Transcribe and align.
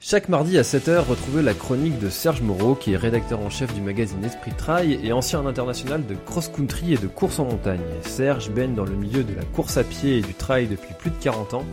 Chaque 0.00 0.28
mardi 0.28 0.56
à 0.56 0.62
7h, 0.62 1.00
retrouvez 1.00 1.42
la 1.42 1.54
chronique 1.54 1.98
de 1.98 2.08
Serge 2.08 2.40
Moreau, 2.40 2.76
qui 2.76 2.92
est 2.92 2.96
rédacteur 2.96 3.40
en 3.40 3.50
chef 3.50 3.74
du 3.74 3.80
magazine 3.80 4.24
Esprit 4.24 4.52
Trail 4.52 5.00
et 5.02 5.12
ancien 5.12 5.44
international 5.44 6.06
de 6.06 6.14
cross-country 6.14 6.94
et 6.94 6.98
de 6.98 7.08
course 7.08 7.40
en 7.40 7.46
montagne. 7.46 7.82
Serge 8.02 8.48
baigne 8.50 8.76
dans 8.76 8.84
le 8.84 8.94
milieu 8.94 9.24
de 9.24 9.34
la 9.34 9.42
course 9.42 9.76
à 9.76 9.82
pied 9.82 10.18
et 10.18 10.22
du 10.22 10.34
trail 10.34 10.68
depuis 10.68 10.94
plus 10.94 11.10
de 11.10 11.16
40 11.16 11.54
ans. 11.54 11.64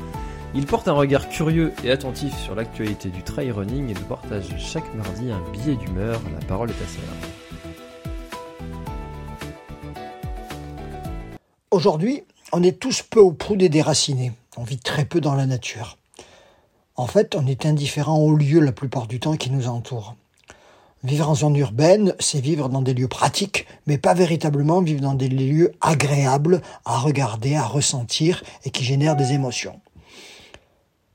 Il 0.55 0.65
porte 0.65 0.87
un 0.87 0.93
regard 0.93 1.29
curieux 1.29 1.71
et 1.83 1.91
attentif 1.91 2.35
sur 2.39 2.55
l'actualité 2.55 3.09
du 3.09 3.21
trail 3.21 3.51
running 3.51 3.91
et 3.91 3.93
nous 3.93 4.07
partage 4.07 4.55
chaque 4.57 4.91
mardi 4.95 5.29
un 5.29 5.51
billet 5.51 5.75
d'humeur. 5.75 6.19
La 6.33 6.45
parole 6.47 6.71
est 6.71 6.73
à 6.73 6.87
Serge. 6.87 7.31
Aujourd'hui, 11.69 12.23
on 12.51 12.63
est 12.63 12.79
tous 12.79 13.03
peu 13.03 13.19
ou 13.19 13.33
prou 13.33 13.55
des 13.55 13.69
déracinés. 13.69 14.31
On 14.57 14.63
vit 14.63 14.79
très 14.79 15.05
peu 15.05 15.21
dans 15.21 15.35
la 15.35 15.45
nature. 15.45 15.97
En 16.97 17.07
fait, 17.07 17.35
on 17.35 17.45
est 17.45 17.65
indifférent 17.65 18.17
aux 18.19 18.35
lieux 18.35 18.61
la 18.61 18.71
plupart 18.71 19.07
du 19.07 19.19
temps 19.19 19.35
qui 19.35 19.51
nous 19.51 19.67
entourent. 19.67 20.15
Vivre 21.03 21.29
en 21.29 21.35
zone 21.35 21.57
urbaine, 21.57 22.15
c'est 22.19 22.39
vivre 22.39 22.69
dans 22.69 22.81
des 22.81 22.93
lieux 22.93 23.09
pratiques, 23.09 23.67
mais 23.85 23.97
pas 23.97 24.13
véritablement 24.13 24.81
vivre 24.81 25.01
dans 25.01 25.13
des 25.13 25.27
lieux 25.27 25.73
agréables 25.81 26.61
à 26.85 26.97
regarder, 26.97 27.55
à 27.55 27.65
ressentir 27.65 28.43
et 28.63 28.71
qui 28.71 28.83
génèrent 28.83 29.17
des 29.17 29.33
émotions. 29.33 29.81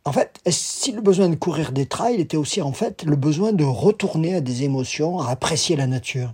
En 0.05 0.13
fait, 0.13 0.39
si 0.49 0.93
le 0.93 1.01
besoin 1.01 1.29
de 1.29 1.35
courir 1.35 1.73
des 1.73 1.87
trails 1.87 2.21
était 2.21 2.37
aussi 2.37 2.61
en 2.63 2.73
fait 2.73 3.03
le 3.05 3.17
besoin 3.17 3.53
de 3.53 3.65
retourner 3.65 4.35
à 4.35 4.41
des 4.41 4.65
émotions, 4.65 5.19
à 5.19 5.31
apprécier 5.31 5.77
la 5.77 5.87
nature. 5.87 6.33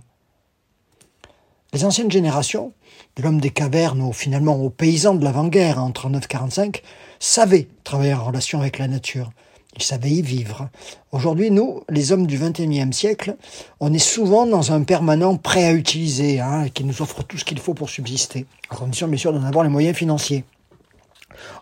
Les 1.77 1.85
anciennes 1.85 2.09
générations, 2.09 2.73
de 3.17 3.21
l'homme 3.21 3.39
des 3.39 3.51
cavernes 3.51 4.01
ou 4.01 4.11
finalement 4.11 4.55
aux 4.55 4.71
paysans 4.71 5.13
de 5.13 5.23
l'avant-guerre 5.23 5.77
en 5.77 5.91
39-45, 5.91 6.81
savaient 7.19 7.67
travailler 7.83 8.15
en 8.15 8.23
relation 8.23 8.59
avec 8.59 8.79
la 8.79 8.87
nature. 8.87 9.29
Ils 9.75 9.83
savaient 9.83 10.09
y 10.09 10.23
vivre. 10.23 10.69
Aujourd'hui, 11.11 11.51
nous, 11.51 11.83
les 11.87 12.11
hommes 12.11 12.25
du 12.25 12.39
XXIe 12.39 12.91
siècle, 12.91 13.35
on 13.79 13.93
est 13.93 13.99
souvent 13.99 14.47
dans 14.47 14.71
un 14.71 14.81
permanent 14.81 15.37
prêt 15.37 15.65
à 15.65 15.73
utiliser, 15.73 16.39
hein, 16.39 16.67
qui 16.73 16.83
nous 16.83 17.03
offre 17.03 17.21
tout 17.21 17.37
ce 17.37 17.45
qu'il 17.45 17.59
faut 17.59 17.75
pour 17.75 17.91
subsister, 17.91 18.47
à 18.71 18.75
condition 18.75 19.07
bien 19.07 19.19
sûr 19.19 19.31
d'en 19.31 19.43
avoir 19.43 19.63
les 19.63 19.69
moyens 19.69 19.95
financiers. 19.95 20.45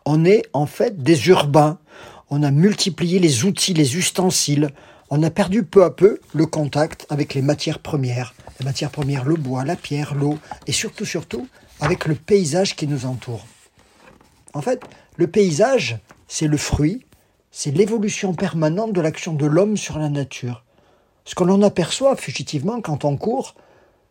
On 0.05 0.23
est 0.23 0.44
en 0.53 0.66
fait 0.66 1.03
des 1.03 1.27
urbains. 1.27 1.77
On 2.29 2.41
a 2.41 2.52
multiplié 2.52 3.19
les 3.19 3.44
outils, 3.44 3.73
les 3.73 3.97
ustensiles. 3.97 4.69
On 5.09 5.23
a 5.23 5.29
perdu 5.29 5.63
peu 5.63 5.83
à 5.83 5.89
peu 5.89 6.22
le 6.33 6.45
contact 6.45 7.05
avec 7.09 7.33
les 7.33 7.41
matières 7.41 7.79
premières. 7.79 8.33
Les 8.59 8.65
matières 8.65 8.91
premières, 8.91 9.25
le 9.25 9.35
bois, 9.35 9.66
la 9.66 9.75
pierre, 9.75 10.16
l'eau, 10.16 10.38
et 10.67 10.71
surtout, 10.71 11.05
surtout, 11.05 11.47
avec 11.79 12.05
le 12.05 12.16
paysage 12.16 12.75
qui 12.75 12.88
nous 12.88 13.05
entoure. 13.05 13.45
En 14.53 14.61
fait, 14.61 14.81
le 15.17 15.27
paysage, 15.27 15.99
c'est 16.27 16.47
le 16.47 16.57
fruit, 16.57 17.05
c'est 17.51 17.71
l'évolution 17.71 18.33
permanente 18.33 18.94
de 18.94 19.01
l'action 19.01 19.33
de 19.33 19.45
l'homme 19.45 19.77
sur 19.77 19.97
la 19.99 20.09
nature. 20.09 20.63
Ce 21.25 21.35
que 21.35 21.44
l'on 21.44 21.61
aperçoit 21.61 22.15
fugitivement 22.15 22.81
quand 22.81 23.03
on 23.05 23.17
court, 23.17 23.55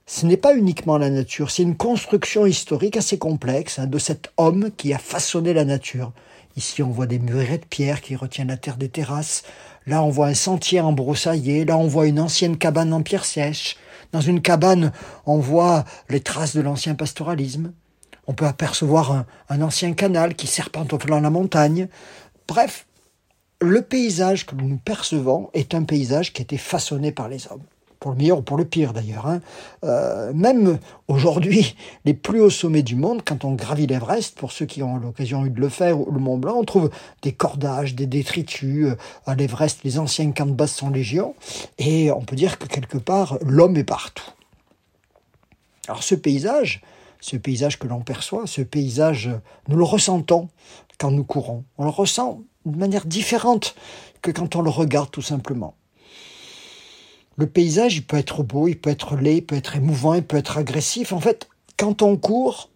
ce 0.06 0.26
n'est 0.26 0.36
pas 0.36 0.54
uniquement 0.54 0.98
la 0.98 1.08
nature, 1.08 1.50
c'est 1.50 1.62
une 1.62 1.76
construction 1.76 2.44
historique 2.44 2.96
assez 2.96 3.16
complexe 3.16 3.78
hein, 3.78 3.86
de 3.86 3.98
cet 3.98 4.32
homme 4.36 4.70
qui 4.76 4.92
a 4.92 4.98
façonné 4.98 5.54
la 5.54 5.64
nature. 5.64 6.12
Ici, 6.56 6.82
on 6.82 6.90
voit 6.90 7.06
des 7.06 7.18
murets 7.18 7.58
de 7.58 7.64
pierre 7.64 8.00
qui 8.00 8.14
retiennent 8.14 8.48
la 8.48 8.56
terre 8.56 8.76
des 8.76 8.88
terrasses. 8.88 9.42
Là, 9.86 10.02
on 10.02 10.10
voit 10.10 10.28
un 10.28 10.34
sentier 10.34 10.80
embroussaillé. 10.80 11.64
Là, 11.64 11.76
on 11.76 11.88
voit 11.88 12.06
une 12.06 12.20
ancienne 12.20 12.56
cabane 12.56 12.92
en 12.92 13.02
pierre 13.02 13.24
sèche. 13.24 13.76
Dans 14.14 14.20
une 14.20 14.42
cabane, 14.42 14.92
on 15.26 15.38
voit 15.38 15.84
les 16.08 16.20
traces 16.20 16.54
de 16.54 16.60
l'ancien 16.60 16.94
pastoralisme. 16.94 17.72
On 18.28 18.32
peut 18.32 18.46
apercevoir 18.46 19.24
un, 19.48 19.60
ancien 19.60 19.92
canal 19.92 20.36
qui 20.36 20.46
serpente 20.46 20.92
au 20.92 21.00
flanc 21.00 21.18
de 21.18 21.24
la 21.24 21.30
montagne. 21.30 21.88
Bref, 22.46 22.86
le 23.60 23.82
paysage 23.82 24.46
que 24.46 24.54
nous 24.54 24.76
percevons 24.76 25.50
est 25.52 25.74
un 25.74 25.82
paysage 25.82 26.32
qui 26.32 26.42
a 26.42 26.44
été 26.44 26.58
façonné 26.58 27.10
par 27.10 27.28
les 27.28 27.48
hommes 27.50 27.64
pour 28.04 28.12
le 28.12 28.18
meilleur 28.18 28.40
ou 28.40 28.42
pour 28.42 28.58
le 28.58 28.66
pire 28.66 28.92
d'ailleurs. 28.92 29.26
Hein. 29.26 29.40
Euh, 29.82 30.30
même 30.34 30.78
aujourd'hui, 31.08 31.74
les 32.04 32.12
plus 32.12 32.42
hauts 32.42 32.50
sommets 32.50 32.82
du 32.82 32.96
monde, 32.96 33.22
quand 33.24 33.46
on 33.46 33.54
gravit 33.54 33.86
l'Everest, 33.86 34.36
pour 34.36 34.52
ceux 34.52 34.66
qui 34.66 34.82
ont 34.82 34.98
l'occasion 34.98 35.42
de 35.42 35.58
le 35.58 35.68
faire, 35.70 35.98
ou 35.98 36.12
le 36.12 36.20
Mont 36.20 36.36
Blanc, 36.36 36.56
on 36.58 36.64
trouve 36.64 36.90
des 37.22 37.32
cordages, 37.32 37.94
des 37.94 38.06
détritus. 38.06 38.88
Euh, 38.88 38.96
à 39.24 39.34
l'Everest, 39.34 39.84
les 39.84 39.98
anciens 39.98 40.32
camps 40.32 40.44
de 40.44 40.52
base 40.52 40.72
sont 40.72 40.90
légion. 40.90 41.34
Et 41.78 42.10
on 42.10 42.20
peut 42.20 42.36
dire 42.36 42.58
que 42.58 42.66
quelque 42.66 42.98
part, 42.98 43.38
l'homme 43.40 43.78
est 43.78 43.84
partout. 43.84 44.30
Alors 45.88 46.02
ce 46.02 46.14
paysage, 46.14 46.82
ce 47.22 47.38
paysage 47.38 47.78
que 47.78 47.88
l'on 47.88 48.02
perçoit, 48.02 48.46
ce 48.46 48.60
paysage, 48.60 49.30
nous 49.68 49.78
le 49.78 49.84
ressentons 49.84 50.50
quand 50.98 51.10
nous 51.10 51.24
courons. 51.24 51.64
On 51.78 51.84
le 51.84 51.90
ressent 51.90 52.42
de 52.66 52.76
manière 52.76 53.06
différente 53.06 53.74
que 54.20 54.30
quand 54.30 54.56
on 54.56 54.60
le 54.60 54.68
regarde 54.68 55.10
tout 55.10 55.22
simplement. 55.22 55.74
Le 57.36 57.46
paysage, 57.46 57.96
il 57.96 58.06
peut 58.06 58.16
être 58.16 58.42
beau, 58.42 58.68
il 58.68 58.78
peut 58.78 58.90
être 58.90 59.16
laid, 59.16 59.38
il 59.38 59.46
peut 59.46 59.56
être 59.56 59.76
émouvant, 59.76 60.14
il 60.14 60.22
peut 60.22 60.36
être 60.36 60.58
agressif. 60.58 61.12
En 61.12 61.20
fait, 61.20 61.48
quand 61.76 62.02
on 62.02 62.16
court, 62.16 62.70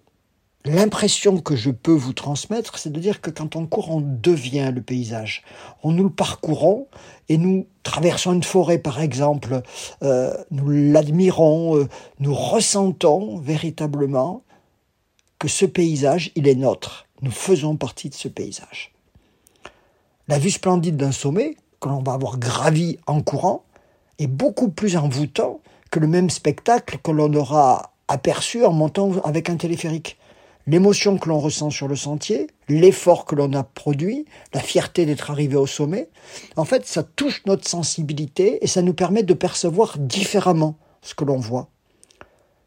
l'impression 0.65 1.39
que 1.39 1.57
je 1.57 1.71
peux 1.71 1.93
vous 1.93 2.13
transmettre, 2.13 2.79
c'est 2.79 2.93
de 2.93 3.01
dire 3.01 3.21
que 3.21 3.31
quand 3.31 3.57
on 3.57 3.67
court, 3.67 3.91
on 3.91 4.01
devient 4.01 4.73
le 4.75 4.83
paysage. 4.83 5.43
On 5.83 5.93
nous 5.93 6.05
le 6.05 6.11
parcourons 6.11 6.89
et 7.29 7.39
nous 7.39 7.67
traversons 7.83 8.33
une 8.33 8.43
forêt, 8.43 8.79
par 8.79 9.01
exemple, 9.01 9.63
euh, 10.03 10.37
nous 10.51 10.69
l'admirons, 10.69 11.77
euh, 11.77 11.89
nous 12.21 12.35
ressentons 12.35 13.39
véritablement 13.39 14.43
que 15.39 15.49
ce 15.49 15.65
paysage, 15.65 16.33
il 16.35 16.49
est 16.49 16.55
nôtre. 16.55 17.07
Nous 17.23 17.31
faisons 17.31 17.77
partie 17.77 18.09
de 18.09 18.15
ce 18.15 18.29
paysage. 18.29 18.93
La 20.27 20.39
vue 20.39 20.51
splendide 20.51 20.97
d'un 20.97 21.13
sommet, 21.13 21.57
que 21.81 21.89
l'on 21.89 22.03
va 22.03 22.13
avoir 22.13 22.39
gravi 22.39 22.99
en 23.07 23.23
courant, 23.23 23.65
est 24.19 24.27
beaucoup 24.27 24.69
plus 24.69 24.97
envoûtant 24.97 25.61
que 25.91 26.01
le 26.01 26.07
même 26.07 26.31
spectacle 26.31 26.99
que 27.03 27.11
l'on 27.11 27.33
aura 27.35 27.93
aperçu 28.09 28.65
en 28.65 28.73
montant 28.73 29.13
avec 29.25 29.51
un 29.51 29.57
téléphérique. 29.57 30.19
L'émotion 30.67 31.17
que 31.17 31.31
l'on 31.31 31.39
ressent 31.39 31.71
sur 31.71 31.89
le 31.89 31.97
sentier, 31.97 32.49
l'effort 32.69 33.25
que 33.25 33.35
l'on 33.35 33.53
a 33.55 33.63
produit, 33.63 34.27
la 34.53 34.61
fierté 34.61 35.07
d'être 35.07 35.31
arrivé 35.31 35.57
au 35.57 35.67
sommet, 35.67 36.11
en 36.57 36.67
fait, 36.67 36.87
ça 36.87 37.03
touche 37.03 37.43
notre 37.47 37.67
sensibilité 37.67 38.63
et 38.63 38.67
ça 38.67 38.83
nous 38.83 38.93
permet 38.93 39.23
de 39.23 39.33
percevoir 39.33 39.97
différemment 39.99 40.77
ce 41.01 41.15
que 41.15 41.25
l'on 41.25 41.39
voit. 41.39 41.71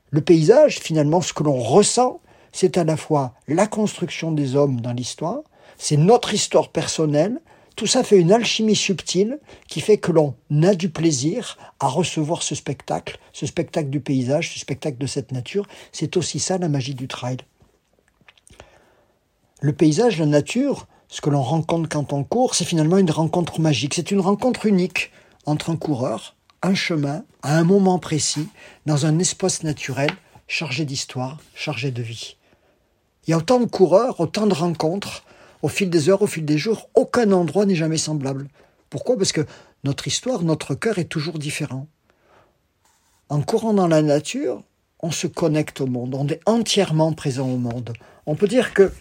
Le 0.09 0.21
paysage, 0.21 0.79
finalement, 0.79 1.21
ce 1.21 1.33
que 1.33 1.43
l'on 1.43 1.59
ressent, 1.59 2.21
c'est 2.51 2.77
à 2.77 2.83
la 2.83 2.97
fois 2.97 3.33
la 3.47 3.67
construction 3.67 4.31
des 4.31 4.55
hommes 4.55 4.81
dans 4.81 4.93
l'histoire, 4.93 5.41
c'est 5.77 5.97
notre 5.97 6.33
histoire 6.33 6.69
personnelle, 6.69 7.39
tout 7.75 7.87
ça 7.87 8.03
fait 8.03 8.19
une 8.19 8.31
alchimie 8.31 8.75
subtile 8.75 9.39
qui 9.67 9.81
fait 9.81 9.97
que 9.97 10.11
l'on 10.11 10.35
a 10.63 10.75
du 10.75 10.89
plaisir 10.89 11.57
à 11.79 11.87
recevoir 11.87 12.43
ce 12.43 12.55
spectacle, 12.55 13.17
ce 13.33 13.45
spectacle 13.45 13.89
du 13.89 13.99
paysage, 13.99 14.53
ce 14.53 14.59
spectacle 14.59 14.97
de 14.97 15.07
cette 15.07 15.31
nature. 15.31 15.67
C'est 15.91 16.17
aussi 16.17 16.39
ça 16.39 16.57
la 16.57 16.69
magie 16.69 16.95
du 16.95 17.07
trail. 17.07 17.37
Le 19.61 19.73
paysage, 19.73 20.19
la 20.19 20.25
nature, 20.25 20.87
ce 21.07 21.21
que 21.21 21.29
l'on 21.29 21.43
rencontre 21.43 21.87
quand 21.89 22.13
on 22.13 22.23
court, 22.23 22.55
c'est 22.55 22.65
finalement 22.65 22.97
une 22.97 23.11
rencontre 23.11 23.59
magique. 23.59 23.93
C'est 23.93 24.11
une 24.11 24.19
rencontre 24.19 24.65
unique 24.65 25.11
entre 25.45 25.69
un 25.69 25.75
coureur, 25.75 26.35
un 26.61 26.75
chemin, 26.75 27.23
à 27.41 27.57
un 27.57 27.63
moment 27.63 27.99
précis, 27.99 28.47
dans 28.85 29.05
un 29.05 29.17
espace 29.19 29.63
naturel 29.63 30.11
chargé 30.47 30.83
d'histoire, 30.83 31.37
chargé 31.55 31.91
de 31.91 32.01
vie. 32.01 32.35
Il 33.25 33.31
y 33.31 33.33
a 33.33 33.37
autant 33.37 33.59
de 33.59 33.65
coureurs, 33.65 34.19
autant 34.19 34.47
de 34.47 34.53
rencontres, 34.53 35.23
au 35.61 35.67
fil 35.67 35.89
des 35.89 36.09
heures, 36.09 36.21
au 36.21 36.27
fil 36.27 36.45
des 36.45 36.57
jours, 36.57 36.89
aucun 36.95 37.31
endroit 37.31 37.65
n'est 37.65 37.75
jamais 37.75 37.97
semblable. 37.97 38.47
Pourquoi? 38.89 39.17
Parce 39.17 39.31
que 39.31 39.45
notre 39.83 40.07
histoire, 40.07 40.43
notre 40.43 40.75
cœur 40.75 40.99
est 40.99 41.05
toujours 41.05 41.39
différent. 41.39 41.87
En 43.29 43.41
courant 43.41 43.73
dans 43.73 43.87
la 43.87 44.01
nature, 44.01 44.63
on 44.99 45.11
se 45.11 45.27
connecte 45.27 45.81
au 45.81 45.87
monde, 45.87 46.15
on 46.15 46.27
est 46.27 46.41
entièrement 46.45 47.13
présent 47.13 47.47
au 47.47 47.57
monde. 47.57 47.93
On 48.25 48.35
peut 48.35 48.47
dire 48.47 48.73
que 48.73 48.91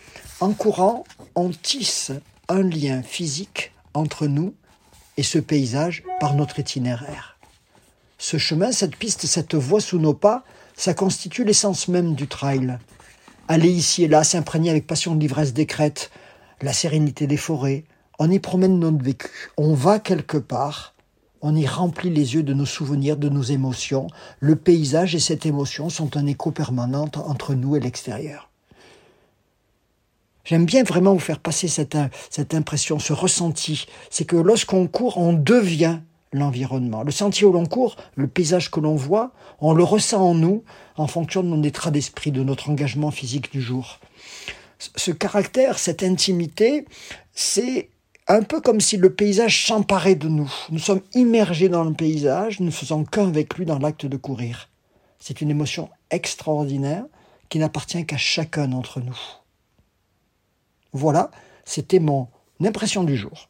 en 0.40 0.52
courant, 0.52 1.04
on 1.34 1.50
tisse 1.50 2.12
un 2.48 2.62
lien 2.62 3.02
physique 3.02 3.72
entre 3.92 4.26
nous 4.26 4.54
et 5.16 5.22
ce 5.22 5.38
paysage 5.38 6.02
par 6.18 6.34
notre 6.34 6.58
itinéraire. 6.58 7.36
Ce 8.16 8.38
chemin, 8.38 8.72
cette 8.72 8.96
piste, 8.96 9.26
cette 9.26 9.54
voie 9.54 9.80
sous 9.80 9.98
nos 9.98 10.14
pas, 10.14 10.44
ça 10.76 10.94
constitue 10.94 11.44
l'essence 11.44 11.88
même 11.88 12.14
du 12.14 12.26
trail. 12.26 12.78
Aller 13.48 13.68
ici 13.68 14.04
et 14.04 14.08
là, 14.08 14.24
s'imprégner 14.24 14.70
avec 14.70 14.86
passion 14.86 15.14
de 15.14 15.20
l'ivresse 15.20 15.52
des 15.52 15.66
crêtes, 15.66 16.10
la 16.62 16.72
sérénité 16.72 17.26
des 17.26 17.36
forêts, 17.36 17.84
on 18.18 18.30
y 18.30 18.38
promène 18.38 18.78
notre 18.78 19.02
vécu, 19.02 19.50
on 19.56 19.74
va 19.74 19.98
quelque 19.98 20.36
part, 20.36 20.94
on 21.42 21.56
y 21.56 21.66
remplit 21.66 22.10
les 22.10 22.34
yeux 22.34 22.42
de 22.42 22.52
nos 22.52 22.66
souvenirs, 22.66 23.16
de 23.16 23.28
nos 23.28 23.42
émotions. 23.42 24.08
Le 24.40 24.56
paysage 24.56 25.14
et 25.14 25.20
cette 25.20 25.46
émotion 25.46 25.88
sont 25.88 26.16
un 26.16 26.26
écho 26.26 26.50
permanent 26.50 27.08
entre 27.16 27.54
nous 27.54 27.76
et 27.76 27.80
l'extérieur. 27.80 28.50
J'aime 30.44 30.64
bien 30.64 30.82
vraiment 30.82 31.12
vous 31.12 31.20
faire 31.20 31.38
passer 31.38 31.68
cette, 31.68 31.96
impression, 32.54 32.98
ce 32.98 33.12
ressenti. 33.12 33.86
C'est 34.10 34.24
que 34.24 34.36
lorsqu'on 34.36 34.86
court, 34.86 35.16
on 35.16 35.32
devient 35.32 36.00
l'environnement. 36.32 37.02
Le 37.02 37.10
sentier 37.10 37.46
où 37.46 37.52
l'on 37.52 37.66
court, 37.66 37.96
le 38.16 38.26
paysage 38.26 38.70
que 38.70 38.80
l'on 38.80 38.96
voit, 38.96 39.32
on 39.60 39.72
le 39.72 39.84
ressent 39.84 40.22
en 40.22 40.34
nous 40.34 40.64
en 40.96 41.06
fonction 41.06 41.42
de 41.42 41.48
notre 41.48 41.66
état 41.66 41.90
d'esprit, 41.90 42.32
de 42.32 42.42
notre 42.42 42.68
engagement 42.68 43.10
physique 43.10 43.52
du 43.52 43.60
jour. 43.62 43.98
Ce 44.96 45.10
caractère, 45.10 45.78
cette 45.78 46.02
intimité, 46.02 46.86
c'est 47.34 47.90
un 48.28 48.42
peu 48.42 48.62
comme 48.62 48.80
si 48.80 48.96
le 48.96 49.12
paysage 49.12 49.66
s'emparait 49.66 50.14
de 50.14 50.28
nous. 50.28 50.50
Nous 50.70 50.78
sommes 50.78 51.02
immergés 51.12 51.68
dans 51.68 51.84
le 51.84 51.92
paysage, 51.92 52.60
nous 52.60 52.66
ne 52.66 52.70
faisons 52.70 53.04
qu'un 53.04 53.28
avec 53.28 53.54
lui 53.56 53.66
dans 53.66 53.78
l'acte 53.78 54.06
de 54.06 54.16
courir. 54.16 54.70
C'est 55.18 55.42
une 55.42 55.50
émotion 55.50 55.90
extraordinaire 56.10 57.04
qui 57.50 57.58
n'appartient 57.58 58.06
qu'à 58.06 58.16
chacun 58.16 58.68
d'entre 58.68 59.00
nous. 59.00 59.18
Voilà, 60.92 61.30
c'était 61.66 61.98
mon 61.98 62.28
impression 62.64 63.04
du 63.04 63.16
jour. 63.16 63.50